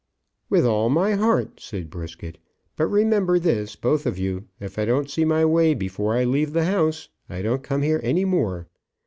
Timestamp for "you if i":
4.17-4.85